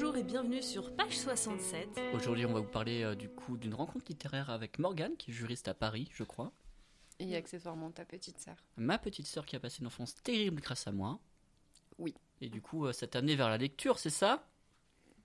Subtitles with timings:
[0.00, 1.88] Bonjour et bienvenue sur page 67.
[2.14, 5.34] Aujourd'hui, on va vous parler euh, du coup d'une rencontre littéraire avec Morgane, qui est
[5.34, 6.52] juriste à Paris, je crois.
[7.18, 8.54] Et accessoirement ta petite sœur.
[8.76, 11.18] Ma petite sœur qui a passé une enfance terrible grâce à moi.
[11.98, 12.14] Oui.
[12.40, 14.46] Et du coup, euh, ça t'a amené vers la lecture, c'est ça?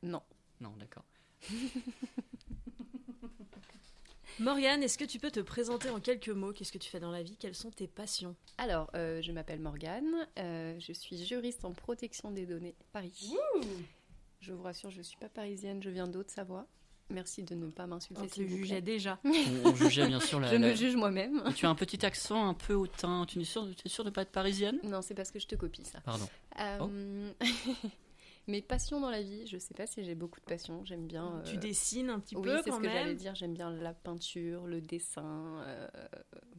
[0.02, 0.24] Non.
[0.60, 1.05] Non, d'accord.
[4.40, 6.52] Morgane, est-ce que tu peux te présenter en quelques mots?
[6.52, 7.38] Qu'est-ce que tu fais dans la vie?
[7.38, 8.36] Quelles sont tes passions?
[8.58, 13.36] Alors, euh, je m'appelle Morgane, euh, je suis juriste en protection des données Paris.
[14.43, 16.68] Je vous rassure, je ne suis pas parisienne, je viens d'Haute-Savoie.
[17.10, 18.21] Merci de ne pas m'insulter.
[18.24, 18.82] On te jugeait plaît.
[18.82, 19.19] déjà.
[19.25, 20.47] On, on jugeait bien sûr la.
[20.50, 21.43] Je la- me juge moi-même.
[21.56, 23.25] Tu as un petit accent un peu hautain.
[23.25, 24.79] Tu es sûr, tu es sûr de pas être parisienne?
[24.83, 26.00] Non, c'est parce que je te copie ça.
[26.02, 26.28] Pardon.
[26.60, 27.32] Euh,
[28.47, 30.83] Mes passions dans la vie, je sais pas si j'ai beaucoup de passions.
[30.83, 31.38] J'aime bien.
[31.38, 33.16] euh, Tu dessines un petit oui, peu c'est quand ce que j'allais même.
[33.16, 33.36] dire.
[33.36, 35.88] J'aime bien la peinture, le dessin, euh,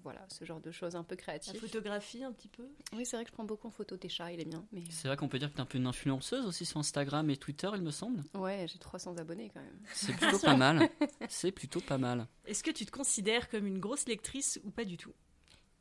[0.02, 1.60] voilà, ce genre de choses un peu La créatives.
[1.60, 2.66] photographie un petit peu?
[2.94, 4.64] Oui, c'est vrai que je prends beaucoup en photo tes chats, il est bien.
[4.72, 6.80] Mais C'est vrai qu'on peut dire que tu es un peu une influenceuse aussi sur
[6.80, 8.22] Instagram et Twitter, il me semble.
[8.34, 9.78] ouais, j'ai 300 abonnés quand même.
[9.92, 10.88] C'est plutôt pas mal.
[11.28, 12.26] C'est plutôt pas mal.
[12.46, 15.12] Est-ce que tu te considères comme une grosse lectrice ou pas du tout?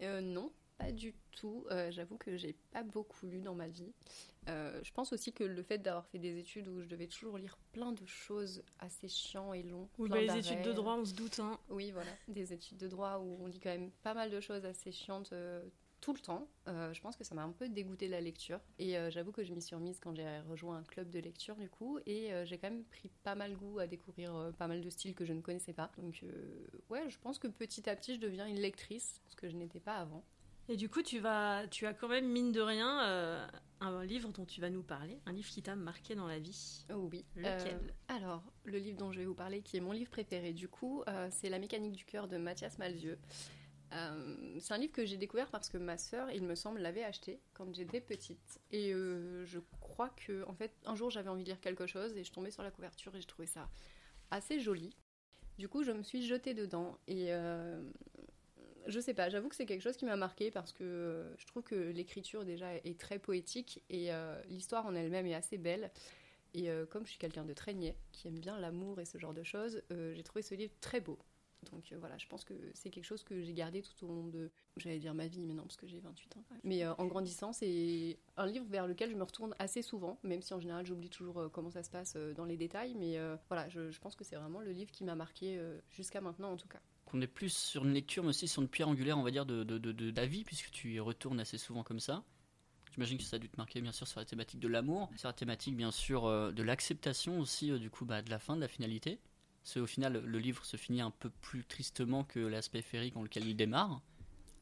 [0.02, 0.52] Euh, non,
[0.86, 1.66] pas du tout.
[1.72, 3.92] Euh, J'avoue que j'ai pas beaucoup lu dans ma vie.
[4.50, 7.38] Euh, je pense aussi que le fait d'avoir fait des études où je devais toujours
[7.38, 9.90] lire plein de choses assez chiants et longs.
[9.98, 11.40] Oui, bah, les études de droit, on se doute.
[11.40, 11.60] Hein.
[11.70, 14.66] Oui, voilà, des études de droit où on lit quand même pas mal de choses
[14.66, 15.64] assez chiantes euh,
[16.02, 16.50] tout le temps.
[16.68, 18.60] Euh, je pense que ça m'a un peu dégoûté de la lecture.
[18.78, 21.56] Et euh, j'avoue que je m'y suis remise quand j'ai rejoint un club de lecture
[21.56, 21.98] du coup.
[22.06, 24.90] Et euh, j'ai quand même pris pas mal goût à découvrir euh, pas mal de
[24.90, 25.90] styles que je ne connaissais pas.
[25.98, 29.48] Donc euh, ouais, je pense que petit à petit je deviens une lectrice, ce que
[29.48, 30.26] je n'étais pas avant.
[30.70, 33.48] Et du coup, tu, vas, tu as quand même, mine de rien, euh,
[33.82, 35.20] un livre dont tu vas nous parler.
[35.26, 36.86] Un livre qui t'a marqué dans la vie.
[36.90, 37.26] Oh oui.
[37.36, 37.76] Lequel?
[37.76, 40.68] Euh, Alors, le livre dont je vais vous parler, qui est mon livre préféré du
[40.68, 43.20] coup, euh, c'est La mécanique du cœur de Mathias Malzieu.
[43.92, 47.04] Euh, c'est un livre que j'ai découvert parce que ma sœur, il me semble, l'avait
[47.04, 48.60] acheté quand j'étais petite.
[48.72, 52.24] Et je crois que, en fait, un jour j'avais envie de lire quelque chose et
[52.24, 53.70] je tombais sur la couverture et je trouvais ça
[54.32, 54.96] assez joli.
[55.60, 57.32] Du coup, je me suis jetée dedans et
[58.88, 61.46] je sais pas, j'avoue que c'est quelque chose qui m'a marqué parce que euh, je
[61.46, 65.92] trouve que l'écriture déjà est très poétique et euh, l'histoire en elle-même est assez belle.
[66.54, 69.18] Et euh, comme je suis quelqu'un de très niais, qui aime bien l'amour et ce
[69.18, 71.18] genre de choses, j'ai trouvé ce livre très beau.
[71.72, 74.52] Donc voilà, je pense que c'est quelque chose que j'ai gardé tout au long de,
[74.76, 76.44] j'allais dire ma vie, mais non, parce que j'ai 28 ans.
[76.66, 80.54] Mais en grandissant, c'est un livre vers lequel je me retourne assez souvent, même si
[80.54, 82.96] en général j'oublie toujours comment ça se passe dans les détails.
[82.96, 83.18] Mais
[83.48, 85.58] voilà, je, je pense que c'est vraiment le livre qui m'a marqué
[85.90, 86.82] jusqu'à maintenant en tout cas.
[87.14, 89.46] Qu'on est plus sur une lecture, mais aussi sur une pierre angulaire, on va dire,
[89.46, 92.24] de, de, ta vie, puisque tu y retournes assez souvent comme ça.
[92.92, 95.30] J'imagine que ça a dû te marquer, bien sûr, sur la thématique de l'amour, sur
[95.30, 98.56] la thématique, bien sûr, euh, de l'acceptation aussi, euh, du coup, bah, de la fin,
[98.56, 99.20] de la finalité.
[99.64, 103.22] Parce qu'au final, le livre se finit un peu plus tristement que l'aspect féerique dans
[103.22, 104.02] lequel il démarre.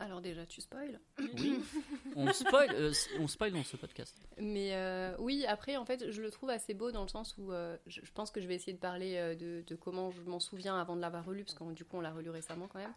[0.01, 1.59] Alors déjà, tu spoil Oui,
[2.16, 4.16] on spoil, euh, on spoil dans ce podcast.
[4.39, 7.51] Mais euh, oui, après, en fait, je le trouve assez beau dans le sens où
[7.51, 10.40] euh, je, je pense que je vais essayer de parler de, de comment je m'en
[10.40, 12.94] souviens avant de l'avoir relu, parce que du coup, on l'a relu récemment quand même.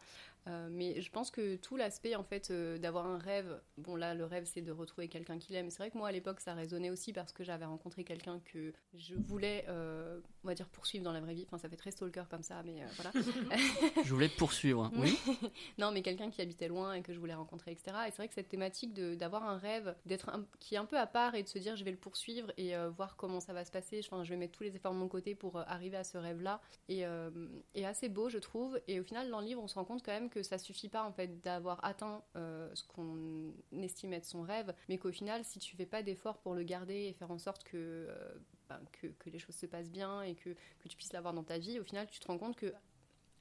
[0.47, 4.15] Euh, mais je pense que tout l'aspect, en fait, euh, d'avoir un rêve, bon là,
[4.15, 5.71] le rêve, c'est de retrouver quelqu'un qu'il aime.
[5.71, 8.73] C'est vrai que moi, à l'époque, ça résonnait aussi parce que j'avais rencontré quelqu'un que
[8.95, 11.45] je voulais, euh, on va dire, poursuivre dans la vraie vie.
[11.47, 13.13] Enfin, ça fait très stalker comme ça, mais voilà.
[14.05, 15.19] Je voulais poursuivre, oui.
[15.79, 17.97] non, mais quelqu'un qui habitait loin et que je voulais rencontrer, etc.
[18.07, 20.31] Et c'est vrai que cette thématique d'avoir un rêve, d'être
[20.61, 22.75] qui est un peu à part et de se dire je vais le poursuivre et
[22.97, 24.01] voir comment ça va se passer.
[24.05, 26.61] Enfin, je vais mettre tous les efforts de mon côté pour arriver à ce rêve-là.
[26.89, 27.31] Et, euh,
[27.75, 28.81] et assez beau, je trouve.
[28.89, 30.89] Et au final, dans le livre, on se rend compte quand même que ça suffit
[30.89, 35.45] pas en fait d'avoir atteint euh, ce qu'on estime être son rêve, mais qu'au final,
[35.45, 38.35] si tu fais pas d'efforts pour le garder et faire en sorte que, euh,
[38.69, 41.45] ben, que, que les choses se passent bien et que, que tu puisses l'avoir dans
[41.45, 42.73] ta vie, au final, tu te rends compte que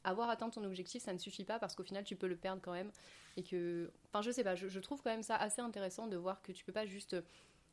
[0.04, 2.62] avoir atteint ton objectif, ça ne suffit pas parce qu'au final, tu peux le perdre
[2.62, 2.92] quand même.
[3.38, 3.92] Et que.
[4.08, 6.52] Enfin, je sais pas, je, je trouve quand même ça assez intéressant de voir que
[6.52, 7.16] tu peux pas juste.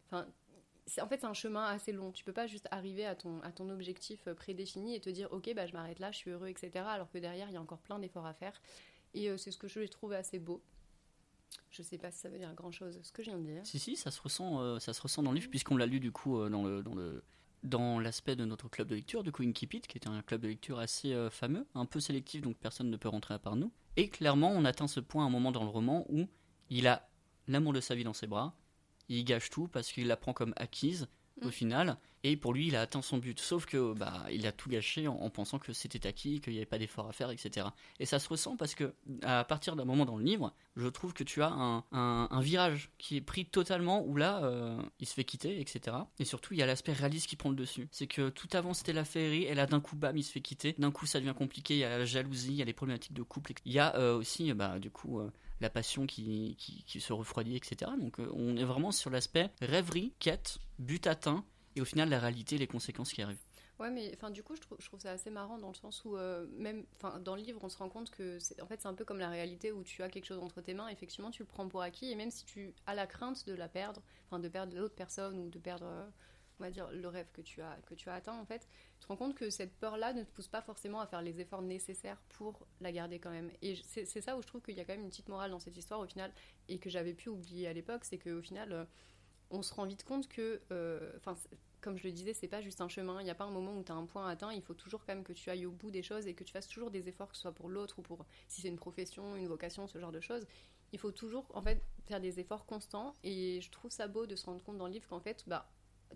[0.07, 0.27] Enfin.
[1.01, 2.11] En fait, c'est un chemin assez long.
[2.11, 5.53] Tu peux pas juste arriver à ton, à ton objectif prédéfini et te dire, ok,
[5.55, 6.85] bah, je m'arrête là, je suis heureux, etc.
[6.89, 8.61] Alors que derrière, il y a encore plein d'efforts à faire.
[9.15, 10.63] Et euh, c'est ce que je trouve assez beau.
[11.71, 13.67] Je sais pas si ça veut dire grand chose, ce que je viens de dire.
[13.67, 16.01] Si, si, ça se ressent, euh, ça se ressent dans le livre, puisqu'on l'a lu
[16.01, 16.83] du coup euh, dans le.
[16.83, 17.23] Dans le
[17.63, 20.49] dans l'aspect de notre club de lecture, du coup Inkipit, qui était un club de
[20.49, 23.71] lecture assez euh, fameux, un peu sélectif, donc personne ne peut rentrer à part nous.
[23.99, 26.27] Et clairement, on atteint ce point à un moment dans le roman où
[26.71, 27.07] il a
[27.49, 28.57] l'amour de sa vie dans ses bras,
[29.11, 31.07] il gâche tout parce qu'il la prend comme acquise
[31.43, 31.53] au Mm.
[31.53, 33.39] final, et pour lui, il a atteint son but.
[33.41, 36.59] Sauf que bah, il a tout gâché en, en pensant que c'était acquis, qu'il n'y
[36.59, 37.69] avait pas d'effort à faire, etc.
[37.99, 41.13] Et ça se ressent parce que à partir d'un moment dans le livre, je trouve
[41.13, 45.15] que tu as un, un- virage qui est pris totalement où là, euh, il se
[45.15, 45.97] fait quitter, etc.
[46.19, 47.89] Et surtout, il y a l'aspect réaliste qui prend le dessus.
[47.91, 50.41] C'est que tout avant c'était la féerie, et là d'un coup, bam, il se fait
[50.41, 50.75] quitter.
[50.79, 51.75] D'un coup, ça devient compliqué.
[51.75, 53.53] Il y a la jalousie, il y a les problématiques de couple.
[53.65, 55.31] Il y a euh, aussi, bah, du coup, euh,
[55.61, 56.57] la passion qui,
[56.87, 57.91] qui, se refroidit, etc.
[57.99, 61.45] Donc, on est vraiment sur l'aspect rêverie, quête, but atteint.
[61.81, 63.39] Et au final, la réalité, les conséquences qui arrivent.
[63.79, 66.05] Ouais, mais enfin, du coup, je trouve, je trouve ça assez marrant dans le sens
[66.05, 68.89] où, euh, même enfin, dans le livre, on se rend compte que en fait, c'est
[68.89, 71.43] un peu comme la réalité où tu as quelque chose entre tes mains, effectivement, tu
[71.43, 74.39] le prends pour acquis, et même si tu as la crainte de la perdre, enfin,
[74.41, 76.07] de perdre l'autre personne ou de perdre, euh,
[76.59, 78.69] on va dire, le rêve que tu as, que tu as atteint, en fait,
[78.99, 81.41] tu te rends compte que cette peur-là ne te pousse pas forcément à faire les
[81.41, 83.51] efforts nécessaires pour la garder quand même.
[83.63, 85.59] Et c'est ça où je trouve qu'il y a quand même une petite morale dans
[85.59, 86.35] cette histoire, au final,
[86.69, 88.85] et que j'avais pu oublier à l'époque, c'est qu'au final, euh,
[89.51, 92.61] on se rend vite compte que, euh, enfin, c'est- comme je le disais, c'est pas
[92.61, 93.21] juste un chemin.
[93.21, 94.53] Il n'y a pas un moment où tu as un point atteint.
[94.53, 96.53] Il faut toujours quand même que tu ailles au bout des choses et que tu
[96.53, 99.37] fasses toujours des efforts, que ce soit pour l'autre ou pour si c'est une profession,
[99.37, 100.47] une vocation, ce genre de choses.
[100.93, 103.17] Il faut toujours en fait faire des efforts constants.
[103.25, 105.69] Et je trouve ça beau de se rendre compte dans le livre qu'en fait, bah,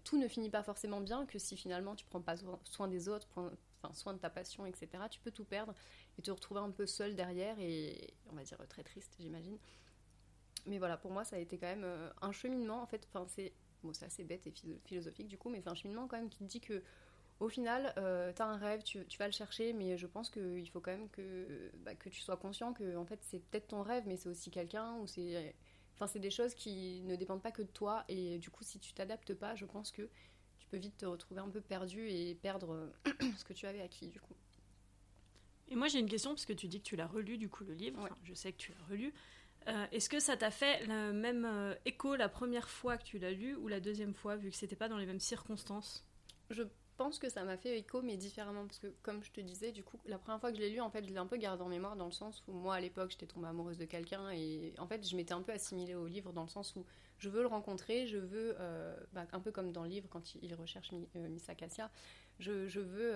[0.05, 1.26] tout ne finit pas forcément bien.
[1.26, 3.50] Que si finalement tu prends pas so- soin des autres, enfin,
[3.94, 5.75] soin de ta passion, etc., tu peux tout perdre
[6.19, 9.58] et te retrouver un peu seul derrière et on va dire très triste, j'imagine.
[10.66, 12.82] Mais voilà, pour moi, ça a été quand même euh, un cheminement.
[12.82, 13.52] En fait, enfin, c'est
[13.84, 16.31] bon, c'est assez bête et philo- philosophique du coup, mais c'est un cheminement quand même
[16.31, 16.82] qui te dit que
[17.40, 20.31] au final, euh, tu as un rêve, tu, tu vas le chercher, mais je pense
[20.31, 23.69] qu'il faut quand même que, bah, que tu sois conscient que en fait, c'est peut-être
[23.69, 25.54] ton rêve, mais c'est aussi quelqu'un ou c'est.
[25.94, 28.78] Enfin, c'est des choses qui ne dépendent pas que de toi, et du coup, si
[28.81, 30.08] tu t'adaptes pas, je pense que
[30.58, 32.92] tu peux vite te retrouver un peu perdu et perdre
[33.38, 34.34] ce que tu avais acquis, du coup.
[35.69, 37.64] Et moi j'ai une question parce que tu dis que tu l'as relu du coup
[37.64, 37.98] le livre.
[38.02, 38.10] Ouais.
[38.10, 39.12] Enfin, je sais que tu l'as relu.
[39.69, 43.19] Euh, Est-ce que ça t'a fait le même euh, écho la première fois que tu
[43.19, 46.05] l'as lu ou la deuxième fois vu que c'était pas dans les mêmes circonstances?
[46.50, 46.62] Je
[46.96, 49.82] pense que ça m'a fait écho, mais différemment, parce que comme je te disais, du
[49.82, 51.62] coup, la première fois que je l'ai lu, en fait, je l'ai un peu gardé
[51.62, 54.75] en mémoire dans le sens où moi, à l'époque, j'étais tombée amoureuse de quelqu'un et
[54.78, 56.84] en fait, je m'étais un peu assimilée au livre dans le sens où
[57.19, 60.34] je veux le rencontrer, je veux, euh, bah, un peu comme dans le livre quand
[60.37, 61.90] il, recherche Mi- Miss Acacia,
[62.38, 63.14] je, veux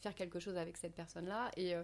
[0.00, 1.74] faire quelque chose avec cette personne-là et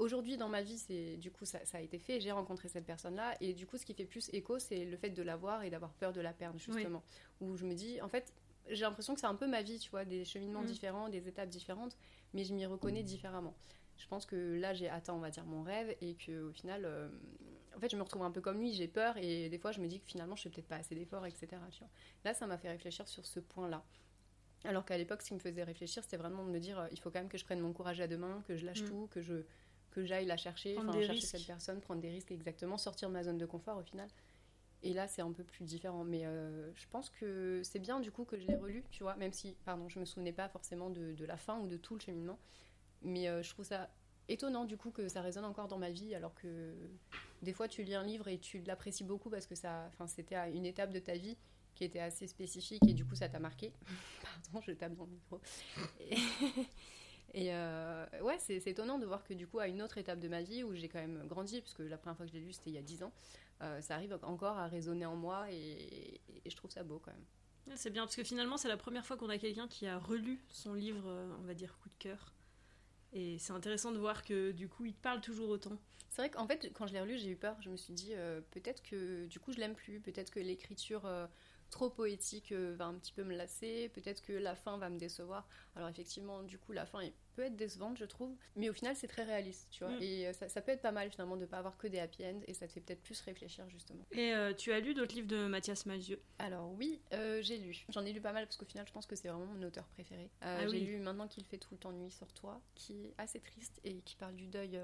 [0.00, 2.20] Aujourd'hui, dans ma vie, c'est du coup ça, ça a été fait.
[2.20, 5.10] J'ai rencontré cette personne-là, et du coup, ce qui fait plus écho, c'est le fait
[5.10, 7.02] de la voir et d'avoir peur de la perdre, justement.
[7.42, 8.32] Où je me dis, en fait,
[8.70, 10.66] j'ai l'impression que c'est un peu ma vie, tu vois, des cheminements Mm.
[10.66, 11.98] différents, des étapes différentes,
[12.32, 13.54] mais je m'y reconnais différemment.
[13.98, 16.86] Je pense que là, j'ai atteint, on va dire, mon rêve, et que au final,
[16.86, 17.08] euh,
[17.76, 19.80] en fait, je me retrouve un peu comme lui, j'ai peur, et des fois, je
[19.80, 21.48] me dis que finalement, je fais peut-être pas assez d'efforts, etc.
[21.72, 21.90] Tu vois.
[22.24, 23.84] Là, ça m'a fait réfléchir sur ce point-là.
[24.64, 26.98] Alors qu'à l'époque, ce qui me faisait réfléchir, c'était vraiment de me dire, euh, il
[27.00, 28.86] faut quand même que je prenne mon courage à deux mains, que je lâche Mm.
[28.88, 29.44] tout, que je
[29.90, 31.28] que j'aille la chercher, Prendre chercher risques.
[31.36, 34.08] cette personne, prendre des risques exactement, sortir de ma zone de confort au final.
[34.82, 36.04] Et là, c'est un peu plus différent.
[36.04, 39.14] Mais euh, je pense que c'est bien du coup que je l'ai relu, tu vois,
[39.16, 41.94] même si, pardon, je me souvenais pas forcément de, de la fin ou de tout
[41.94, 42.38] le cheminement.
[43.02, 43.90] Mais euh, je trouve ça
[44.28, 46.74] étonnant du coup que ça résonne encore dans ma vie, alors que
[47.42, 50.36] des fois tu lis un livre et tu l'apprécies beaucoup parce que ça, enfin, c'était
[50.36, 51.36] à une étape de ta vie
[51.74, 53.72] qui était assez spécifique et du coup ça t'a marqué.
[54.22, 55.40] Pardon, je tape dans le micro.
[57.32, 60.28] Et, euh, ouais, c'est étonnant de voir que du coup à une autre étape de
[60.28, 62.52] ma vie où j'ai quand même grandi, puisque la première fois que je l'ai lu
[62.52, 63.12] c'était il y a 10 ans,
[63.62, 67.12] euh, ça arrive encore à résonner en moi et, et je trouve ça beau quand
[67.12, 67.76] même.
[67.76, 70.42] C'est bien parce que finalement c'est la première fois qu'on a quelqu'un qui a relu
[70.48, 72.32] son livre, euh, on va dire coup de cœur.
[73.12, 75.78] Et c'est intéressant de voir que du coup il te parle toujours autant.
[76.10, 77.56] C'est vrai qu'en fait, quand je l'ai relu, j'ai eu peur.
[77.62, 80.00] Je me suis dit, euh, peut-être que du coup, je l'aime plus.
[80.00, 81.02] Peut-être que l'écriture
[81.70, 83.88] trop poétique euh, va un petit peu me lasser.
[83.94, 85.48] Peut-être que la fin va me décevoir.
[85.76, 87.00] Alors, effectivement, du coup, la fin
[87.34, 88.34] peut être décevante, je trouve.
[88.56, 89.92] Mais au final, c'est très réaliste, tu vois.
[89.94, 90.02] Mm.
[90.02, 92.24] Et euh, ça, ça peut être pas mal, finalement, de pas avoir que des happy
[92.24, 92.40] end.
[92.46, 94.04] Et ça te fait peut-être plus réfléchir, justement.
[94.12, 97.84] Et euh, tu as lu d'autres livres de Mathias Malzieu Alors, oui, euh, j'ai lu.
[97.88, 99.86] J'en ai lu pas mal parce qu'au final, je pense que c'est vraiment mon auteur
[99.88, 100.30] préféré.
[100.42, 100.80] Euh, Ah j'ai oui.
[100.80, 104.00] lu Maintenant qu'il fait tout le temps nuit sur toi, qui est assez triste et
[104.00, 104.78] qui parle du deuil.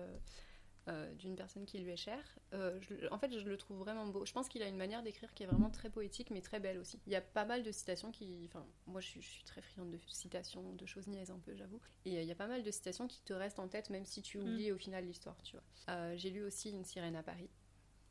[0.88, 2.38] Euh, d'une personne qui lui est chère.
[2.52, 4.24] Euh, je- en fait, je le trouve vraiment beau.
[4.24, 6.78] Je pense qu'il a une manière d'écrire qui est vraiment très poétique, mais très belle
[6.78, 7.00] aussi.
[7.06, 8.44] Il y a pas mal de citations qui.
[8.46, 11.54] Enfin, moi, je suis, je suis très friande de citations, de choses niaises un peu,
[11.56, 11.80] j'avoue.
[12.04, 14.06] Et euh, il y a pas mal de citations qui te restent en tête, même
[14.06, 16.16] si tu oublies au final l'histoire, tu vois.
[16.16, 17.50] J'ai lu aussi Une sirène à Paris,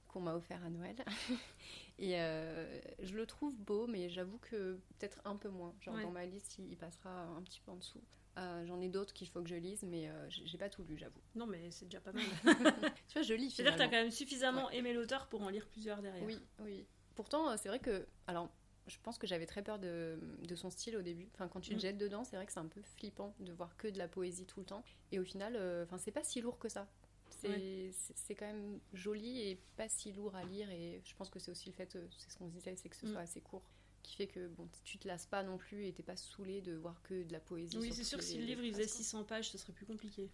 [0.07, 0.95] qu'on m'a offert à Noël.
[1.97, 5.73] Et euh, je le trouve beau, mais j'avoue que peut-être un peu moins.
[5.79, 6.03] Genre, Ouais.
[6.03, 8.01] dans ma liste, il passera un petit peu en dessous.
[8.37, 10.97] Euh, J'en ai d'autres qu'il faut que je lise, mais euh, j'ai pas tout lu,
[10.97, 11.21] j'avoue.
[11.35, 12.23] Non mais c'est déjà pas mal.
[13.07, 15.67] Tu vois, je lis C'est-à-dire que t'as quand même suffisamment aimé l'auteur pour en lire
[15.69, 16.25] plusieurs derrière.
[16.25, 16.85] Oui, oui.
[17.15, 18.05] Pourtant, euh, c'est vrai que.
[18.27, 18.49] Alors,
[18.87, 21.29] je pense que j'avais très peur de, de son style au début.
[21.33, 21.79] Enfin, quand tu te Mm.
[21.79, 24.45] jettes dedans, c'est vrai que c'est un peu flippant de voir que de la poésie
[24.45, 24.83] tout le temps.
[25.13, 26.87] Et au final, enfin, c'est pas si lourd que ça.
[27.29, 28.35] C'est Ouais.
[28.35, 30.69] quand même joli et pas si lourd à lire.
[30.71, 32.95] Et je pense que c'est aussi le fait, c'est ce qu'on se disait, c'est que
[32.97, 33.11] ce Mm.
[33.13, 33.63] soit assez court.
[34.05, 36.75] Qui fait que bon, tu te lasses pas non plus et t'es pas saulé de
[36.75, 37.75] voir que de la poésie.
[37.77, 39.03] Oui, sur c'est sûr si le livre il faisait phrases, quoi.
[39.03, 40.29] 600 pages, ce serait plus compliqué.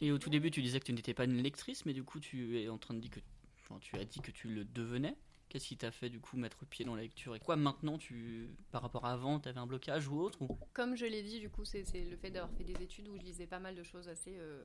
[0.00, 2.20] Et au tout début, tu disais que tu n'étais pas une lectrice, mais du coup,
[2.20, 3.20] tu es en train de dire que,
[3.62, 5.16] enfin, tu as dit que tu le devenais.
[5.48, 7.36] Qu'est-ce qui t'a fait du coup mettre pied dans la lecture?
[7.36, 10.58] Et quoi maintenant, tu, par rapport à avant, t'avais un blocage ou autre ou...
[10.72, 13.16] Comme je l'ai dit, du coup, c'est c'est le fait d'avoir fait des études où
[13.16, 14.62] je lisais pas mal de choses assez, euh,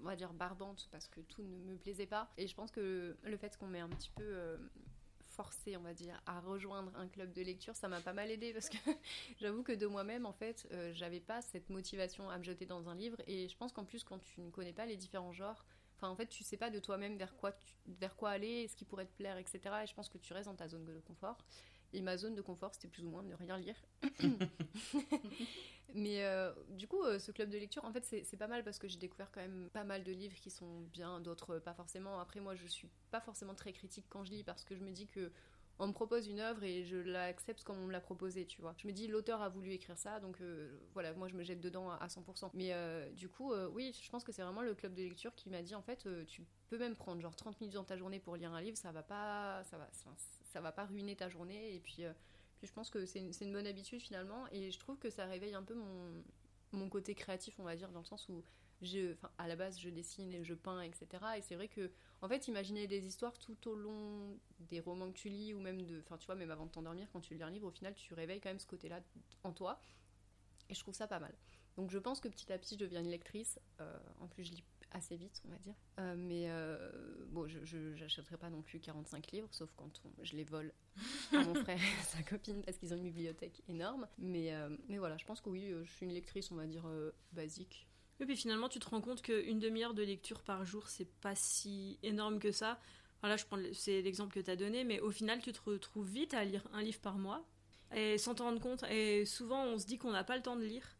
[0.00, 2.32] on va dire, barbantes parce que tout ne me plaisait pas.
[2.36, 4.56] Et je pense que le fait qu'on m'ait un petit peu euh,
[5.34, 8.52] forcé, on va dire, à rejoindre un club de lecture, ça m'a pas mal aidé
[8.52, 8.76] parce que
[9.40, 12.88] j'avoue que de moi-même, en fait, euh, j'avais pas cette motivation à me jeter dans
[12.88, 13.18] un livre.
[13.26, 15.64] Et je pense qu'en plus, quand tu ne connais pas les différents genres,
[15.96, 17.52] enfin, en fait, tu sais pas de toi-même vers quoi,
[17.86, 19.60] vers quoi aller, ce qui pourrait te plaire, etc.
[19.82, 21.38] Et je pense que tu restes dans ta zone de confort.
[21.94, 23.76] Et ma zone de confort, c'était plus ou moins de ne rien lire.
[25.94, 28.80] Mais euh, du coup, euh, ce club de lecture, en fait, c'est pas mal parce
[28.80, 32.18] que j'ai découvert quand même pas mal de livres qui sont bien, d'autres pas forcément.
[32.18, 34.90] Après, moi, je suis pas forcément très critique quand je lis parce que je me
[34.90, 35.30] dis que
[35.80, 38.74] on me propose une œuvre et je l'accepte comme on me l'a proposé, tu vois.
[38.76, 41.60] Je me dis, l'auteur a voulu écrire ça, donc euh, voilà, moi je me jette
[41.60, 42.50] dedans à, 100%.
[42.54, 42.72] Mais
[43.12, 45.74] du coup, oui, je pense que c'est vraiment le club de lecture qui m'a dit,
[45.74, 48.60] en fait, tu peux même prendre genre 30 minutes dans ta journée pour lire un
[48.60, 49.88] livre, ça va pas, ça va,
[50.54, 52.04] ça va pas ruiner ta journée, et puis
[52.62, 54.46] je pense que c'est une, bonne habitude finalement.
[54.52, 56.22] Et je trouve que ça réveille un peu mon,
[56.72, 58.44] mon côté créatif, on va dire, dans le sens où
[58.82, 61.06] je, à la base, je dessine et je peins, etc.
[61.36, 61.90] Et c'est vrai que,
[62.22, 65.82] en fait, imaginer des histoires tout au long des romans que tu lis, ou même
[65.82, 67.94] de, enfin, tu vois, même avant de t'endormir, quand tu lis un livre, au final,
[67.94, 69.00] tu réveilles quand même ce côté-là
[69.42, 69.80] en toi.
[70.68, 71.34] Et je trouve ça pas mal.
[71.76, 73.58] Donc, je pense que petit à petit, je deviens une lectrice.
[73.80, 75.74] Euh, en plus, je lis assez vite, on va dire.
[75.98, 76.90] Euh, mais euh,
[77.30, 79.90] bon, je n'achèterai pas non plus 45 livres, sauf quand
[80.22, 80.72] je les vole
[81.32, 84.06] à mon frère et à sa copine parce qu'ils ont une bibliothèque énorme.
[84.18, 84.52] Mais,
[84.88, 86.88] mais voilà, je pense que oui, je suis une lectrice, on va dire,
[87.32, 87.88] basique.
[88.20, 91.34] Et puis finalement, tu te rends compte qu'une demi-heure de lecture par jour, c'est pas
[91.34, 92.78] si énorme que ça.
[93.20, 96.08] Voilà, je prends c'est l'exemple que tu as donné, mais au final, tu te retrouves
[96.08, 97.44] vite à lire un livre par mois
[98.18, 98.84] sans t'en rendre compte.
[98.90, 100.96] Et souvent, on se dit qu'on n'a pas le temps de lire.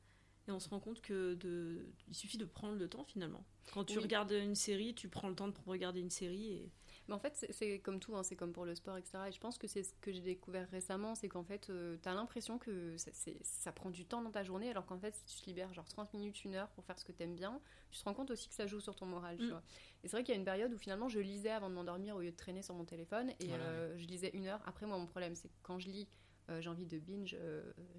[0.46, 1.86] Et on se rend compte que de...
[2.08, 3.44] il suffit de prendre le temps finalement.
[3.72, 6.52] Quand tu regardes une série, tu prends le temps de regarder une série.
[6.52, 6.70] Et...
[7.08, 9.24] Mais en fait, c'est comme tout, hein, c'est comme pour le sport, etc.
[9.28, 12.08] Et je pense que c'est ce que j'ai découvert récemment, c'est qu'en fait, euh, tu
[12.08, 13.10] as l'impression que ça,
[13.42, 15.88] ça, prend du temps dans ta journée, alors qu'en fait, si tu te libères genre
[15.88, 17.60] 30 minutes, une heure pour faire ce que tu aimes bien,
[17.90, 19.36] tu te rends compte aussi que ça joue sur ton moral.
[19.36, 19.50] Tu mm.
[19.50, 19.62] vois.
[20.02, 22.16] Et c'est vrai qu'il y a une période où finalement, je lisais avant de m'endormir
[22.16, 24.62] au lieu de traîner sur mon téléphone, et euh, je lisais une heure.
[24.66, 26.08] Après, moi, mon problème, c'est que quand je lis,
[26.48, 27.36] euh, j'ai envie de binge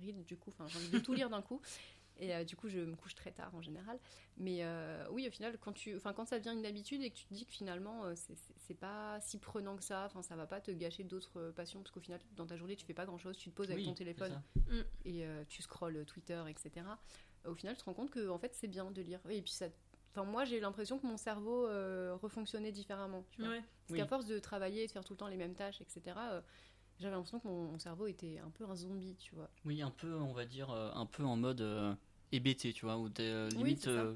[0.02, 1.62] read du coup, enfin j'ai envie de tout lire d'un coup.
[2.20, 4.00] Et euh, du coup, je me couche très tard en général.
[4.38, 7.26] Mais euh, oui, au final, quand, tu, quand ça devient une habitude et que tu
[7.26, 10.62] te dis que finalement, euh, c'est pas si prenant que ça, enfin, ça va pas
[10.62, 13.38] te gâcher d'autres passions, parce qu'au final, dans ta journée, tu fais pas grand chose,
[13.38, 14.82] tu te poses avec ton téléphone mm.
[15.06, 16.86] et tu scrolles Twitter, etc.
[17.46, 19.20] Au final, tu te rends compte que en fait, c'est bien de lire.
[19.30, 19.68] Et puis, ça,
[20.12, 21.68] Enfin, moi, j'ai l'impression que mon cerveau
[22.22, 23.26] refonctionnait différemment.
[23.32, 23.58] Tu vois
[23.88, 26.16] Parce qu'à force de travailler et de faire tout le temps les mêmes tâches, etc.,
[27.00, 29.50] j'avais l'impression que mon, cerveau était un peu un zombie, tu vois.
[29.66, 31.62] Oui, un peu, on va dire, un peu en mode
[32.32, 33.88] hébété, tu vois, où t'es euh, limite.
[33.88, 34.16] Euh,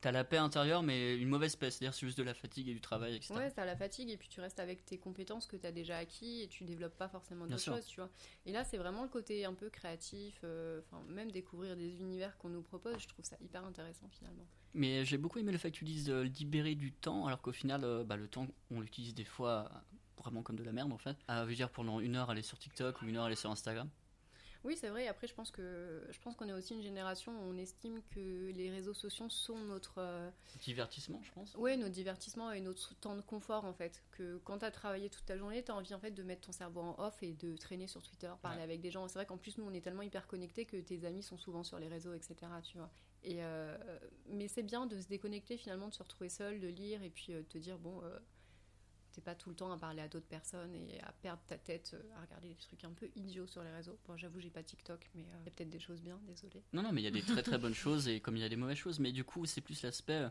[0.00, 2.74] t'as la paix intérieure, mais une mauvaise paix, c'est-à-dire c'est juste de la fatigue et
[2.74, 3.34] du travail, etc.
[3.34, 6.42] Ouais, t'as la fatigue et puis tu restes avec tes compétences que t'as déjà acquis
[6.42, 8.10] et tu développes pas forcément d'autres choses, tu vois.
[8.44, 12.36] Et là, c'est vraiment le côté un peu créatif, euh, enfin, même découvrir des univers
[12.38, 14.46] qu'on nous propose, je trouve ça hyper intéressant finalement.
[14.74, 18.04] Mais j'ai beaucoup aimé le fait que tu dises libérer du temps, alors qu'au final,
[18.04, 19.70] bah, le temps, on l'utilise des fois
[20.18, 21.16] vraiment comme de la merde en fait.
[21.28, 23.88] À veut dire pendant une heure aller sur TikTok ou une heure aller sur Instagram.
[24.66, 25.06] Oui, c'est vrai.
[25.06, 28.50] Après, je pense que je pense qu'on est aussi une génération où on estime que
[28.50, 30.28] les réseaux sociaux sont notre euh,
[30.60, 31.54] divertissement, je pense.
[31.56, 34.02] Oui, notre divertissement et notre temps de confort en fait.
[34.10, 36.46] Que quand tu as travaillé toute ta journée, tu as envie en fait de mettre
[36.46, 39.06] ton cerveau en off et de traîner sur Twitter, parler avec des gens.
[39.06, 41.62] C'est vrai qu'en plus nous, on est tellement hyper connectés que tes amis sont souvent
[41.62, 42.34] sur les réseaux, etc.
[42.64, 42.90] Tu vois.
[43.22, 43.76] Et euh,
[44.28, 47.34] mais c'est bien de se déconnecter finalement, de se retrouver seul, de lire et puis
[47.34, 48.02] euh, te dire bon
[49.20, 52.16] pas tout le temps à parler à d'autres personnes et à perdre ta tête euh,
[52.16, 53.98] à regarder des trucs un peu idiots sur les réseaux.
[54.06, 56.62] Bon, j'avoue, j'ai pas TikTok, mais euh, il y a peut-être des choses bien, désolé.
[56.72, 58.44] Non, non, mais il y a des très très bonnes choses et comme il y
[58.44, 60.28] a des mauvaises choses, mais du coup, c'est plus l'aspect euh,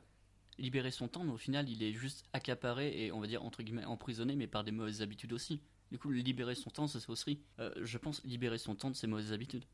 [0.57, 3.63] libérer son temps, mais au final, il est juste accaparé et on va dire entre
[3.63, 5.61] guillemets emprisonné, mais par des mauvaises habitudes aussi.
[5.91, 9.33] Du coup, libérer son temps, c'est aussi, je pense, libérer son temps de ses mauvaises
[9.33, 9.65] habitudes.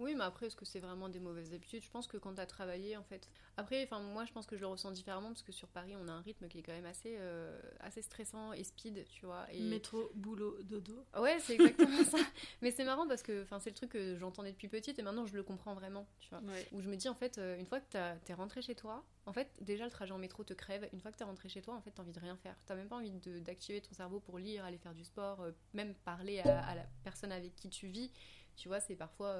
[0.00, 1.82] Oui, mais après, est-ce que c'est vraiment des mauvaises habitudes?
[1.82, 3.28] Je pense que quand tu as travaillé, en fait.
[3.58, 6.08] Après, enfin, moi, je pense que je le ressens différemment parce que sur Paris, on
[6.08, 9.46] a un rythme qui est quand même assez, euh, assez stressant et speed, tu vois.
[9.52, 9.60] Et...
[9.60, 11.04] Métro, boulot, dodo.
[11.18, 12.16] Ouais, c'est exactement ça.
[12.62, 15.36] Mais c'est marrant parce que c'est le truc que j'entendais depuis petite et maintenant je
[15.36, 16.40] le comprends vraiment, tu vois.
[16.72, 19.04] Où je me dis, en fait, euh, une fois que tu es rentré chez toi,
[19.26, 20.88] en fait, déjà le trajet en métro te crève.
[20.92, 22.56] Une fois que tu es rentré chez toi, en fait, tu envie de rien faire.
[22.66, 25.94] Tu même pas envie d'activer ton cerveau pour lire, aller faire du sport, euh, même
[26.04, 28.10] parler à, la personne avec qui tu vis.
[28.56, 29.36] Tu vois, c'est parfois.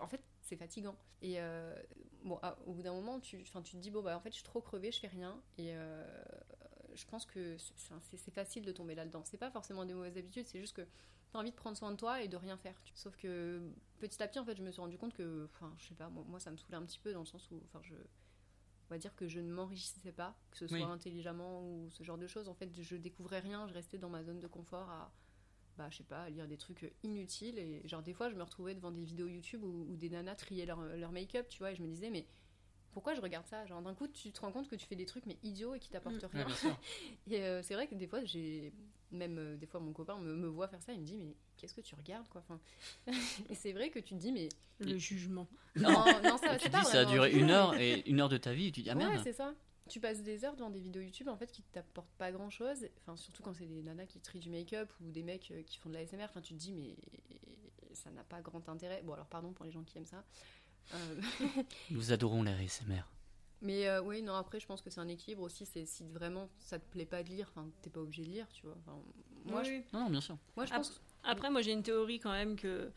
[0.00, 0.96] En fait, c'est fatigant.
[1.22, 1.74] Et euh,
[2.24, 4.44] bon, au bout d'un moment, tu, tu te dis, bon, bah en fait, je suis
[4.44, 5.40] trop crevée, je fais rien.
[5.58, 6.06] Et euh,
[6.94, 7.56] je pense que
[8.16, 9.22] c'est facile de tomber là-dedans.
[9.24, 11.90] C'est pas forcément des mauvaises habitudes, c'est juste que tu as envie de prendre soin
[11.90, 12.80] de toi et de rien faire.
[12.94, 15.88] Sauf que petit à petit, en fait, je me suis rendu compte que, enfin, je
[15.88, 17.94] sais pas, moi, ça me saoulait un petit peu dans le sens où, enfin, je.
[18.90, 22.16] On va dire que je ne m'enrichissais pas, que ce soit intelligemment ou ce genre
[22.16, 22.48] de choses.
[22.48, 25.12] En fait, je découvrais rien, je restais dans ma zone de confort à
[25.78, 27.58] bah, je sais pas, lire des trucs inutiles.
[27.58, 30.66] Et genre, des fois, je me retrouvais devant des vidéos YouTube où, des nanas triaient
[30.66, 32.26] leur, leur make-up, tu vois, et je me disais, mais
[32.92, 33.64] pourquoi je regarde ça?
[33.66, 35.78] Genre d'un coup, tu te rends compte que tu fais des trucs mais idiots et
[35.78, 36.26] qui t'apportent Mm.
[36.32, 36.46] rien.
[36.46, 36.70] Ouais.
[37.30, 38.72] Et euh, c'est vrai que des fois, j'ai
[39.12, 41.34] même euh, des fois mon copain me, me voit faire ça, il me dit mais
[41.56, 42.42] qu'est-ce que tu regardes quoi?
[42.42, 42.60] Enfin...
[43.50, 44.48] Et c'est vrai que tu te dis mais
[44.80, 45.46] Le jugement.
[45.76, 45.90] non,
[46.22, 48.36] non ça, tu te pas dis, ça a duré une heure et une heure de
[48.36, 49.20] ta vie, et tu dis, ah Ouais, merde.
[49.22, 49.54] c'est ça.
[49.88, 52.86] Tu passes des heures devant des vidéos YouTube en fait qui t'apportent pas grand chose.
[53.00, 55.78] Enfin, surtout quand c'est des nanas qui trient du make-up ou des mecs euh, qui
[55.78, 56.24] font de la SMR.
[56.24, 56.94] Enfin, tu te dis, mais
[57.94, 59.02] ça n'a pas grand intérêt.
[59.02, 60.24] Bon, alors pardon pour les gens qui aiment ça.
[60.94, 61.20] Euh,
[61.90, 63.02] Nous adorons les ASMR.
[63.60, 65.66] mais euh, oui, non, après, je pense que c'est un équilibre aussi.
[65.66, 68.46] C'est si vraiment ça te plaît pas de lire, enfin, t'es pas obligé de lire,
[68.52, 68.76] tu vois.
[68.78, 68.98] Enfin,
[69.44, 69.72] moi, je.
[69.92, 70.38] Non, non, bien sûr.
[70.56, 71.00] moi, je Ap- pense.
[71.24, 72.90] Après, moi j'ai une théorie quand même que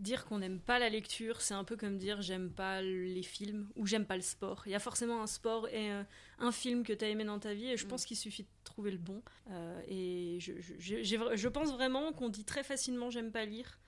[0.00, 3.68] dire qu'on n'aime pas la lecture, c'est un peu comme dire j'aime pas les films
[3.76, 4.62] ou j'aime pas le sport.
[4.66, 6.02] Il y a forcément un sport et euh,
[6.38, 7.88] un film que tu as aimé dans ta vie et je Mm.
[7.88, 9.22] pense qu'il suffit de trouver le bon.
[9.50, 13.30] Euh, et je, je, je- j'ai vra- je pense vraiment qu'on dit très facilement j'aime
[13.30, 13.78] pas lire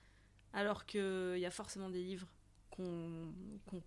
[0.53, 2.27] alors qu'il y a forcément des livres
[2.69, 3.33] qu'on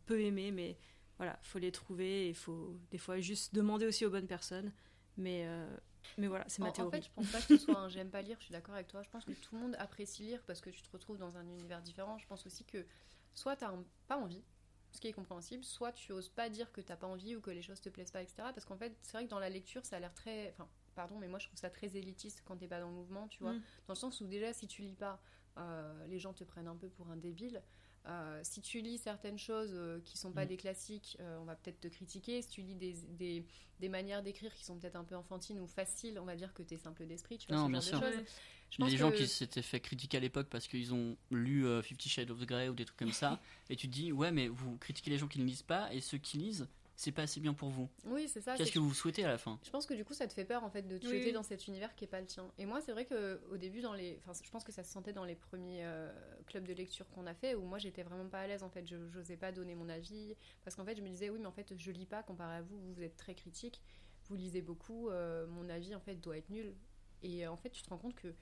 [0.07, 0.77] peut aimer, mais
[1.17, 4.73] voilà, faut les trouver et il faut des fois juste demander aussi aux bonnes personnes.
[5.17, 5.67] Mais, euh,
[6.17, 6.91] mais voilà, c'est En, ma en théorie.
[6.91, 8.89] fait, je pense pas que ce soit un j'aime pas lire, je suis d'accord avec
[8.89, 9.03] toi.
[9.03, 11.47] Je pense que tout le monde apprécie lire parce que tu te retrouves dans un
[11.47, 12.19] univers différent.
[12.19, 12.87] Je pense aussi que
[13.35, 14.45] soit t'as un- pas envie,
[14.93, 17.51] ce qui est compréhensible, soit tu oses pas dire que t'as pas envie ou que
[17.51, 18.53] les choses te plaisent pas, etc.
[18.53, 20.51] Parce qu'en fait, c'est vrai que dans la lecture, ça a l'air très.
[20.51, 23.29] Enfin, pardon, mais moi je trouve ça très élitiste quand t'es pas dans le mouvement,
[23.29, 23.55] tu vois.
[23.55, 23.63] Mm.
[23.87, 25.21] Dans le sens où déjà, si tu lis pas,
[25.59, 27.63] euh, les gens te prennent un peu pour un débile.
[28.07, 30.49] Euh, si tu lis certaines choses euh, qui sont pas Mm.
[30.49, 32.41] des classiques, euh, on va peut-être te critiquer.
[32.43, 33.45] Si tu lis des, des,
[33.79, 36.63] des manières d'écrire qui sont peut-être un peu enfantines ou faciles, on va dire que
[36.63, 38.01] t'es simple d'esprit, tu vois, Non, ce bien genre sûr.
[38.01, 38.17] de choses.
[38.21, 38.27] Ouais.
[38.71, 41.67] Je pense les gens que- qui s'étaient fait critiquer à l'époque parce qu'ils ont lu
[41.67, 43.39] euh, Fifty Shades of Grey ou des trucs comme ça,
[43.69, 46.01] et tu te dis, ouais, mais vous critiquez les gens qui ne lisent pas, et
[46.01, 46.69] ceux qui lisent,
[47.01, 47.89] c'est pas assez bien pour vous.
[48.05, 48.57] Oui, c'est ça.
[48.57, 49.59] Qu'est-ce que vous souhaitez à la fin?
[49.65, 51.27] Je pense que du coup, ça te fait peur en fait de te Oui, jeter
[51.29, 51.33] oui.
[51.33, 52.53] dans cet univers qui est pas le tien.
[52.59, 54.93] Et moi, c'est vrai que au début, dans les, enfin, je pense que ça se
[54.93, 56.13] sentait dans les premiers euh,
[56.47, 58.87] clubs de lecture qu'on a fait, où moi, j'étais vraiment pas à l'aise en fait.
[58.87, 61.53] Je n'osais pas donner mon avis parce qu'en fait, je me disais oui, mais en
[61.53, 62.79] fait, je lis pas comparé à vous.
[62.79, 63.81] Vous, vous êtes très critique,
[64.29, 65.09] vous lisez beaucoup.
[65.09, 66.75] euh, mon avis en fait doit être nul.
[67.23, 68.35] Et euh, en fait, tu te rends compte que,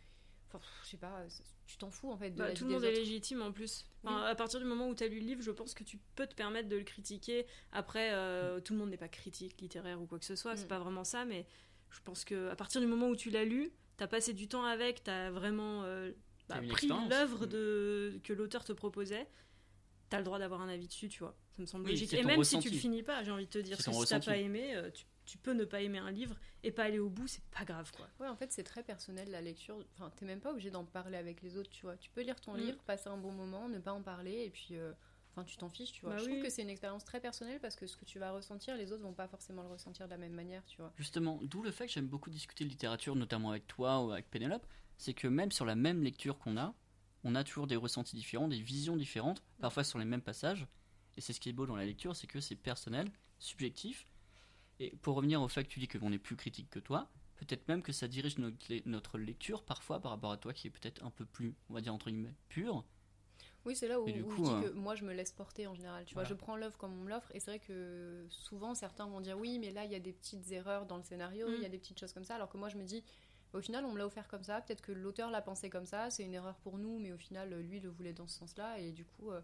[0.49, 1.25] enfin, je sais pas,
[1.67, 3.01] tu t'en fous en fait de Bah, la tout vie le monde des est autres.
[3.01, 3.87] légitime en plus.
[4.03, 4.31] Enfin, Oui.
[4.31, 6.27] À partir du moment où tu as lu le livre, je pense que tu peux
[6.27, 7.47] te permettre de le critiquer.
[7.73, 10.65] Après, euh, tout le monde n'est pas critique littéraire ou quoi que ce soit, c'est
[10.65, 10.69] Mm.
[10.69, 11.47] pas vraiment ça, mais
[11.91, 14.49] je pense que à partir du moment où tu l'as lu, tu as passé du
[14.49, 16.13] temps avec, tu as vraiment euh,
[16.49, 17.49] bah, pris l'œuvre Mm.
[17.51, 18.21] de...
[18.25, 19.29] que l'auteur te proposait.
[20.11, 21.37] Tu as le droit d'avoir un avis dessus, tu vois.
[21.57, 22.09] Ça me semble Oui, logique.
[22.11, 23.97] c'est Et même si tu le finis pas, j'ai envie de te dire, C'est que
[23.97, 26.85] si t'as pas aimé, euh, tu, tu peux ne pas aimer un livre et pas
[26.85, 28.09] aller au bout, c'est pas grave, quoi.
[28.19, 29.85] Ouais, en fait, c'est très personnel la lecture.
[29.95, 31.97] Enfin, t'es même pas obligé d'en parler avec les autres, tu vois.
[31.99, 32.61] Tu peux lire ton Mm.
[32.61, 34.93] livre, passer un bon moment, ne pas en parler, et puis, euh,
[35.33, 36.15] enfin, tu t'en fiches, tu vois.
[36.15, 36.31] Bah Je oui.
[36.33, 38.91] trouve que c'est une expérience très personnelle parce que ce que tu vas ressentir, les
[38.91, 40.93] autres vont pas forcément le ressentir de la même manière, tu vois.
[40.97, 44.31] Justement, d'où le fait que j'aime beaucoup discuter de littérature, notamment avec toi ou avec
[44.31, 46.75] Pénélope, c'est que même sur la même lecture qu'on a,
[47.23, 50.67] on a toujours des ressentis différents, des visions différentes, parfois sur les mêmes passages.
[51.17, 54.07] Et c'est ce qui est beau dans la lecture, c'est que c'est personnel, subjectif.
[54.81, 57.67] Et pour revenir au fait que tu dis qu'on est plus critique que toi, peut-être
[57.69, 61.11] même que ça dirige notre, lecture parfois par rapport à toi qui est peut-être un
[61.11, 62.85] peu plus, on va dire entre guillemets, pure.
[63.65, 65.67] Oui, c'est là où, où coup, je dis euh, que moi, je me laisse porter
[65.67, 66.05] en général.
[66.05, 69.07] Tu vois, je prends l'œuvre comme on me l'offre, et c'est vrai que souvent, certains
[69.07, 71.59] vont dire oui, mais là, il y a des petites erreurs dans le scénario, il
[71.59, 71.63] Mm.
[71.63, 73.05] y a des petites choses comme ça, alors que moi, je me dis.
[73.55, 74.61] Au final, on me l'a offert comme ça.
[74.61, 76.11] Peut-être que l'auteur l'a pensé comme ça.
[76.11, 78.79] C'est une erreur pour nous, mais au final, lui le voulait dans ce sens-là.
[78.79, 79.41] Et du coup, euh,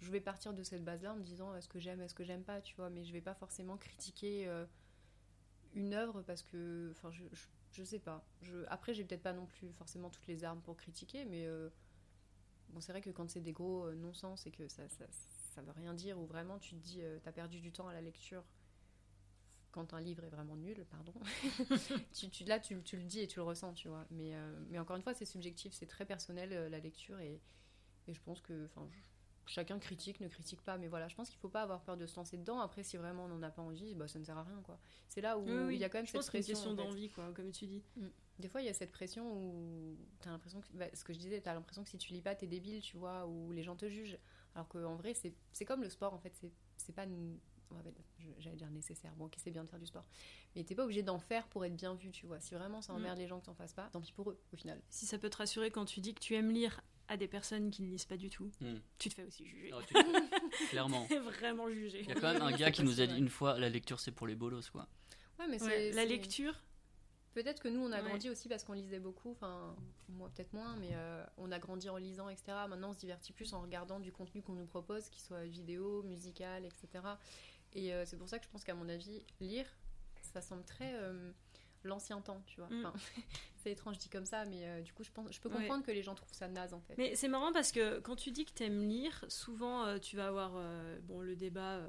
[0.00, 2.42] je vais partir de cette base-là en me disant est-ce que j'aime, est-ce que j'aime
[2.42, 2.90] pas, tu vois.
[2.90, 4.66] Mais je vais pas forcément critiquer euh,
[5.74, 7.24] une œuvre parce que, enfin, je,
[7.72, 8.24] je, sais pas.
[8.42, 11.70] Je, après, j'ai peut-être pas non plus forcément toutes les armes pour critiquer, mais euh,
[12.70, 15.06] bon, c'est vrai que quand c'est des gros euh, non-sens et que ça, ça,
[15.54, 18.02] ça veut rien dire ou vraiment tu te dis t'as perdu du temps à la
[18.02, 18.44] lecture
[19.72, 21.12] quand un livre est vraiment nul, pardon.
[22.14, 24.06] tu, tu- là, tu, tu le dis et tu le ressens, tu vois.
[24.10, 24.32] Mais,
[24.70, 27.42] mais encore une fois, c'est subjectif, c'est très personnel la lecture et,
[28.08, 28.88] et je pense que, enfin,
[29.46, 32.04] chacun critique, ne critique pas, mais voilà, je pense qu'il faut pas avoir peur de
[32.06, 32.60] se lancer dedans.
[32.60, 34.78] Après, si vraiment on n'en a pas envie, bah, ça ne sert à rien, quoi.
[35.08, 35.74] C'est là où Oui, oui.
[35.76, 36.70] il y a quand même je cette pense que c'est une pression.
[36.70, 36.90] question en fait.
[36.92, 37.82] d'envie, quoi, comme tu dis.
[38.38, 41.18] Des fois, il y a cette pression où t'as l'impression que, bah, ce que je
[41.18, 43.76] disais, t'as l'impression que si tu lis pas, t'es débile, tu vois, ou les gens
[43.76, 44.18] te jugent.
[44.54, 47.06] Alors qu'en vrai, c'est c'est comme le sport, en fait, c'est c'est pas.
[47.06, 47.82] ouais,
[48.18, 50.04] je- J'allais dire nécessaire, bon, ok, c'est bien de faire du sport.
[50.54, 52.40] Mais t'es pas obligé d'en faire pour être bien vu, tu vois.
[52.40, 52.96] Si vraiment ça Mm.
[52.96, 54.80] emmerde les gens que t'en fasses pas, tant pis pour eux, au final.
[54.90, 57.70] Si ça peut te rassurer quand tu dis que tu aimes lire à des personnes
[57.70, 58.76] qui ne lisent pas du tout, Hmm.
[58.98, 59.68] tu te fais aussi juger.
[59.68, 59.94] Alors, tu-
[60.70, 61.06] Clairement.
[61.06, 62.00] T'es vraiment jugé.
[62.02, 64.00] Il y a quand même un gars qui nous a dit une fois la lecture
[64.00, 64.88] c'est pour les bolos quoi.
[65.38, 65.92] Ouais, mais Ouais, c'est.
[65.92, 66.54] la lecture,
[67.34, 68.08] Peut-être que nous, on a Ouais.
[68.08, 69.76] grandi aussi parce qu'on lisait beaucoup, enfin,
[70.08, 72.44] moi peut-être moins, mais euh, on a grandi en lisant, etc.
[72.66, 76.02] Maintenant, on se divertit plus en regardant du contenu qu'on nous propose, qu'il soit vidéo,
[76.04, 77.04] musical, etc.
[77.74, 79.66] Et euh, c'est pour ça que je pense qu'à mon avis, lire,
[80.32, 81.30] ça semble très euh,
[81.86, 82.68] l'ancien temps, tu vois.
[82.68, 82.92] Mm.
[83.56, 85.56] C'est étrange dit comme ça, mais euh, du coup, je, pense, je peux Ouais.
[85.56, 86.94] comprendre que les gens trouvent ça naze, en fait.
[86.98, 90.28] Mais c'est marrant parce que quand tu dis que t'aimes lire, souvent euh, tu vas
[90.28, 91.80] avoir euh, bon, le débat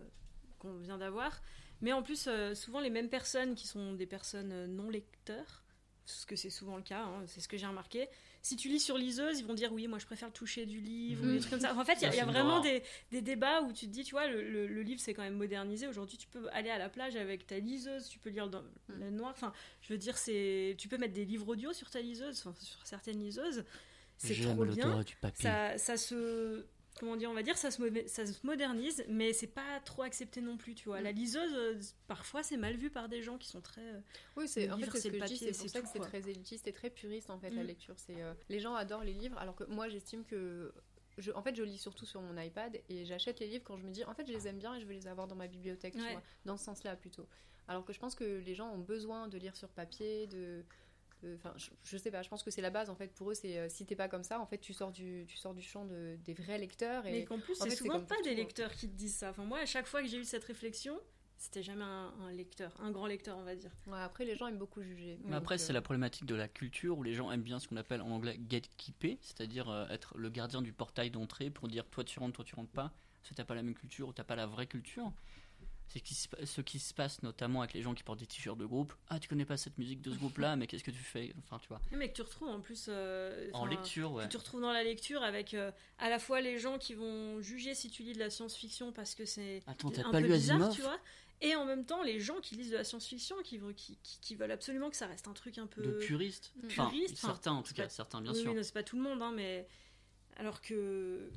[0.60, 1.42] qu'on vient d'avoir.
[1.82, 5.64] Mais en plus, souvent les mêmes personnes qui sont des personnes non lecteurs,
[6.08, 8.08] ce que c'est souvent le cas, hein, c'est ce que j'ai remarqué.
[8.41, 11.24] Si tu lis sur liseuse, ils vont dire oui, moi je préfère toucher du livre
[11.24, 11.34] ou Mhm.
[11.34, 11.76] des trucs comme ça.
[11.76, 14.12] En fait, il y a- y, vraiment des, des débats où tu te dis, tu
[14.12, 15.86] vois, le, le- le livre c'est quand même modernisé.
[15.86, 19.00] Aujourd'hui, tu peux aller à la plage avec ta liseuse, tu peux lire dans Mhm.
[19.00, 19.32] le noir.
[19.32, 22.56] Enfin, je veux dire, c'est, tu peux mettre des livres audio sur ta liseuse, enfin,
[22.62, 23.65] sur certaines liseuses.
[24.17, 25.43] C'est trop bien du papier.
[25.43, 26.65] ça, ça se
[27.00, 30.02] comment dire on va dire ça se, mo- ça se modernise mais c'est pas trop
[30.04, 31.04] accepté non plus tu vois Mm.
[31.04, 34.00] la liseuse euh, parfois c'est mal vu par des gens qui sont très euh,
[34.36, 35.82] Oui, c'est en fait c'est c'est ce le que je dis, papier, c'est pour ça
[35.82, 37.68] que c'est très élitiste et très puriste en fait la Mm.
[37.68, 37.96] lecture.
[37.98, 40.74] C'est euh, les gens adorent les livres, alors que moi j'estime que
[41.18, 43.84] je, en fait je lis surtout sur mon iPad et j'achète les livres quand je
[43.84, 45.48] me dis en fait je les aime bien et je veux les avoir dans ma
[45.48, 47.28] bibliothèque, tu vois, dans ce sens-là plutôt.
[47.68, 50.64] Alors que je pense que les gens ont besoin de lire sur papier, de-
[51.36, 53.34] Enfin, je, je sais pas, je pense que c'est la base en fait pour eux.
[53.34, 55.62] C'est euh, si t'es pas comme ça, en fait, tu sors du, tu sors du
[55.62, 57.03] champ de, des vrais lecteurs.
[57.03, 58.36] mais Et qu'en plus c'est souvent pas des hein.
[58.36, 60.99] lecteurs qui te disent ça enfin moi à chaque fois que j'ai eu cette réflexion
[61.39, 64.47] c'était jamais un, un lecteur un grand lecteur on va dire Ouais, après, les gens
[64.47, 65.17] aiment beaucoup juger.
[65.23, 67.60] Mais Donc, après, euh, c'est la problématique de la culture où les gens aiment bien
[67.60, 71.67] ce qu'on appelle en anglais gatekeeper, c'est-à-dire euh, être le gardien du portail d'entrée pour
[71.67, 74.08] dire toi tu rentres, toi tu rentres pas, parce que t'as pas la même culture
[74.08, 75.12] ou t'as pas la vraie culture.
[75.89, 78.93] C'est ce qui se passe notamment avec les gens qui portent des t-shirts de groupe.
[79.10, 81.34] Ah, tu connais pas cette musique de ce groupe-là, mais qu'est-ce que tu fais?
[81.39, 81.82] Enfin, tu vois.
[81.91, 84.26] mais que tu retrouves en plus euh, En lecture, ouais.
[84.26, 87.41] que tu retrouves dans la lecture avec euh, à la fois les gens qui vont
[87.41, 90.34] juger si tu lis de la science-fiction parce que c'est Attends, t'as pas peu lu
[90.34, 90.76] bizarre, Asimov?
[90.76, 91.00] tu vois.
[91.39, 94.19] Et en même temps, les gens qui lisent de la science-fiction, qui, veulent- qui, qui-
[94.19, 95.84] qui veulent absolument que ça reste un truc un peu.
[95.84, 96.52] De puriste?
[96.56, 96.65] Mm.
[96.67, 98.54] Enfin, Puriste, enfin, certains en tout cas, certains bien oui, sûr.
[98.63, 99.67] c'est pas tout le monde, hein, mais.
[100.38, 101.30] Alors que.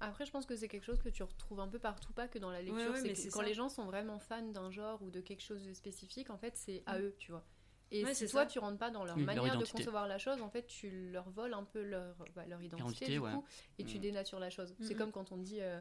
[0.00, 2.38] Après, je pense que c'est quelque chose que tu retrouves un peu partout, pas que
[2.38, 2.74] dans la lecture.
[2.76, 3.46] Ouais, ouais, c'est mais que c'est quand ça.
[3.46, 6.56] les gens sont vraiment fans d'un genre ou de quelque chose de spécifique, en fait,
[6.56, 7.02] c'est à Mm.
[7.02, 7.44] eux, tu vois.
[7.92, 8.46] Et Ouais, si c'est toi, ça.
[8.46, 11.10] tu rentres pas dans leur Oui, leur manière de concevoir la chose, en fait, tu
[11.10, 13.32] leur voles un peu leur, bah, leur identité, Identité, du ouais.
[13.32, 13.44] coup,
[13.78, 14.00] et tu Mm.
[14.00, 14.74] dénatures la chose.
[14.80, 15.60] C'est comme quand on dit...
[15.60, 15.80] euh,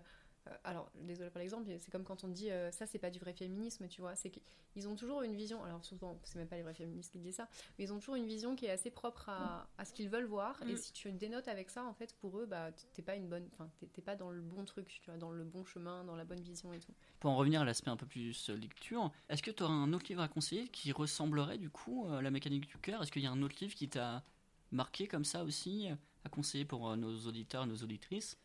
[0.63, 3.33] alors, désolé pour l'exemple, c'est comme quand on dit euh, ça, c'est pas du vrai
[3.33, 4.15] féminisme, tu vois.
[4.15, 5.63] C'est qu'ils ont toujours une vision.
[5.63, 8.15] Alors, souvent, c'est même pas les vrais féministes qui disent ça, mais ils ont toujours
[8.15, 10.61] une vision qui est assez propre à, à ce qu'ils veulent voir.
[10.67, 10.77] Et Mm.
[10.77, 13.47] si tu dénotes avec ça, en fait, pour eux, bah, t'es pas une bonne.
[13.53, 16.23] Enfin, t'es- pas dans le bon truc, tu vois, dans le bon chemin, dans la
[16.25, 16.93] bonne vision et tout.
[17.19, 19.91] Pour en revenir à l'aspect un peu plus euh, lecture, est-ce que tu aurais un
[19.93, 23.03] autre livre à conseiller qui ressemblerait du coup à La mécanique du cœur?
[23.03, 24.23] Est-ce qu'il y a un autre livre qui t'a
[24.71, 28.37] marqué comme ça aussi euh, à conseiller pour euh, nos auditeurs nos auditrices?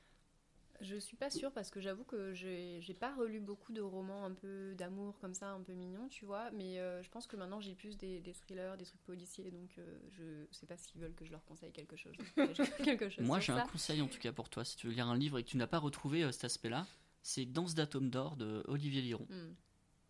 [0.80, 4.32] Je suis pas sûre parce que j'avoue que j'ai pas relu beaucoup de romans un
[4.32, 6.50] peu d'amour comme ça, un peu mignons, tu vois.
[6.50, 9.70] Mais euh, je pense que maintenant j'ai plus des, des thrillers, des trucs policiers, donc
[9.78, 12.14] euh, je sais pas s'ils veulent que je leur conseille quelque chose.
[12.84, 14.64] quelque chose Moi, j'ai un conseil en tout cas pour toi.
[14.64, 16.87] Si tu veux lire un livre et que tu n'as pas retrouvé euh, cet aspect-là,
[17.22, 19.54] c'est Danse d'atomes d'or de Olivier Liron, Hmm.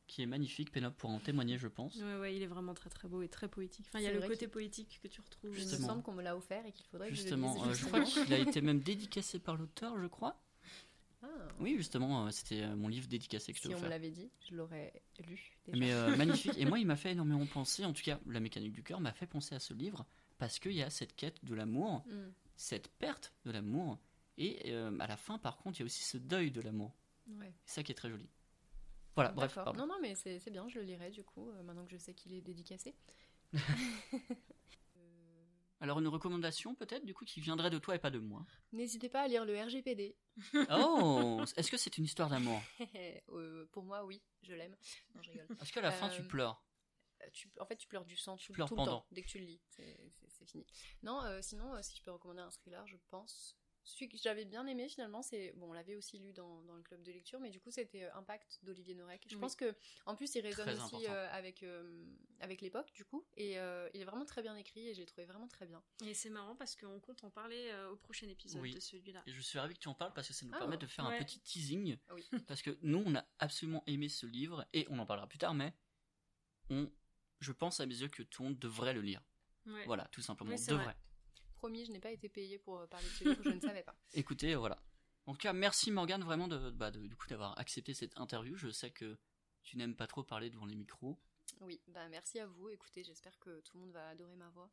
[0.06, 0.72] qui est magnifique.
[0.72, 1.94] Pénélope pour en témoigner, je pense.
[1.96, 3.86] Ouais, ouais, il est vraiment très très beau et très poétique.
[3.88, 5.50] Enfin, il y a le côté poétique que tu retrouves.
[5.50, 5.86] Il me Justement.
[5.88, 7.78] semble qu'on me l'a offert et qu'il faudrait que Justement, je le euh, lise.
[7.80, 8.24] je crois justement.
[8.24, 10.40] qu'il a été même dédicacé par l'auteur, je crois.
[11.26, 14.10] Ah, Oui, justement, euh, c'était euh, mon livre dédicacé que je si on me l'avait
[14.10, 14.92] dit, je l'aurais
[15.26, 15.56] lu.
[15.66, 15.78] Déjà.
[15.78, 16.52] Mais euh, magnifique.
[16.58, 19.12] Et moi, il m'a fait énormément penser, en tout cas, La mécanique du cœur m'a
[19.12, 20.04] fait penser à ce livre,
[20.38, 22.30] parce qu'il y a cette quête de l'amour, Hmm.
[22.56, 23.98] cette perte de l'amour,
[24.36, 26.92] et euh, à la fin, par contre, il y a aussi ce deuil de l'amour.
[27.28, 27.54] Ouais.
[27.64, 28.28] C'est ça qui est très joli.
[29.14, 29.78] Voilà, bref, pardon.
[29.78, 31.96] Non, non, mais c'est c'est bien, je le lirai du coup, euh, maintenant que je
[31.98, 32.94] sais qu'il est dédicacé.
[35.84, 38.46] Alors, une recommandation peut-être, du coup, qui viendrait de toi et pas de moi?
[38.72, 40.16] N'hésitez pas à lire le RGPD.
[40.70, 42.62] Oh Est-ce que c'est une histoire d'amour?
[43.28, 44.74] Euh, pour moi, oui, je l'aime.
[45.14, 45.46] Non, je rigole.
[45.60, 46.64] Est-ce qu'à la fin, tu Euh, pleures?
[47.22, 49.00] Euh, tu- en fait, tu pleures du sang tout, pleures tout le pendant.
[49.00, 49.60] temps, dès que tu le lis.
[49.68, 50.10] C'est-
[50.46, 50.64] fini.
[51.02, 53.58] Non, euh, sinon, si je peux recommander un thriller, je pense.
[53.84, 55.52] Celui que j'avais bien aimé finalement, c'est.
[55.56, 58.04] Bon, on l'avait aussi lu dans, dans le club de lecture, mais du coup, c'était
[58.04, 59.26] euh, Impact d'Olivier Norek.
[59.28, 59.40] Je Oui.
[59.40, 59.74] pense que,
[60.06, 62.02] en plus, il résonne Très aussi euh, avec, euh,
[62.40, 63.26] avec l'époque, du coup.
[63.36, 65.82] Et euh, il est vraiment très bien écrit et je l'ai trouvé vraiment très bien.
[66.06, 68.74] Et c'est marrant parce qu'on compte en parler euh, au prochain épisode Oui.
[68.74, 69.22] de celui-là.
[69.26, 70.86] Et je suis ravi que tu en parles parce que ça nous Ah, permet de
[70.86, 71.98] faire un petit teasing.
[72.12, 72.26] Oui.
[72.48, 75.52] Parce que nous, on a absolument aimé ce livre et on en parlera plus tard,
[75.54, 75.74] mais
[76.70, 76.90] on,
[77.40, 79.20] je pense à mes yeux que tout le monde devrait le lire.
[79.66, 79.84] Ouais.
[79.86, 80.84] Voilà, tout simplement, devrait.
[80.84, 80.96] vrai.
[81.64, 83.82] Promis, je n'ai pas été payée pour euh, parler de ce livre, je ne savais
[83.82, 83.96] pas.
[84.12, 84.76] Écoutez, euh, voilà.
[85.24, 88.54] En tout cas, merci Morgane vraiment de, bah, de- du coup d'avoir accepté cette interview.
[88.54, 89.16] Je sais que
[89.62, 91.18] tu n'aimes pas trop parler devant les micros,
[91.62, 92.68] Oui, bah merci à vous.
[92.68, 94.70] Écoutez, j'espère que tout le monde va adorer ma voix.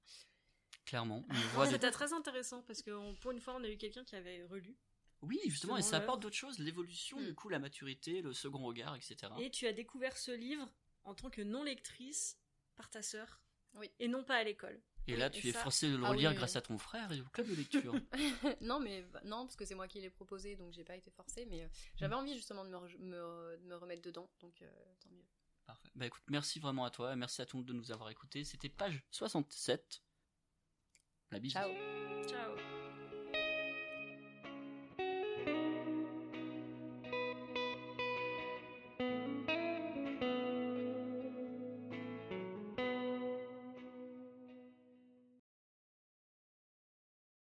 [0.84, 1.24] clairement.
[1.66, 4.18] De- C'était très intéressant parce que on- pour une fois, on a eu quelqu'un qui
[4.18, 4.76] avait relu.
[5.22, 7.26] Oui, justement, et ça apporte d'autres choses, l'évolution, Mm.
[7.28, 9.16] du coup, la maturité, le second regard, etc.
[9.40, 10.68] Et tu as découvert ce livre
[11.06, 12.38] en tant que non-lectrice
[12.76, 13.40] par ta sœur.
[13.76, 13.90] Oui.
[14.00, 14.82] Et non pas à l'école.
[15.14, 16.58] Et là, et tu es ça- forcé de le Ah oui, relire grâce oui.
[16.58, 17.94] à ton frère et au club de lecture.
[18.62, 21.46] non, mais non, parce que c'est moi qui l'ai proposé, donc j'ai pas été forcée.
[21.46, 24.62] Mais euh, j'avais envie justement de me, re- me re- de me remettre dedans, donc
[24.62, 24.70] euh,
[25.02, 25.26] tant mieux.
[25.66, 25.90] Parfait.
[25.96, 28.10] Bah écoute, merci vraiment à toi, et merci à tout le monde de nous avoir
[28.10, 28.44] écoutés.
[28.44, 30.02] C'était page 67.
[31.32, 31.54] La bise.
[31.54, 31.72] Ciao.
[32.28, 32.81] Ciao.